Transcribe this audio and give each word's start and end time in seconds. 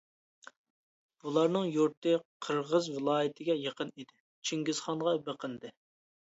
بۇلارنىڭ 1.23 1.67
يۇرتى 1.75 2.15
قىرغىز 2.47 2.89
ۋىلايىتىگە 2.95 3.59
يېقىن 3.67 3.95
ئىدى، 3.95 4.21
چىڭگىزخانغا 4.51 5.19
بېقىندى. 5.31 5.75